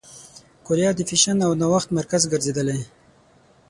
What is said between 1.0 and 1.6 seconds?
فېشن او